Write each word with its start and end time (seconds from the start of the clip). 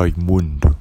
Raimundo. 0.00 0.79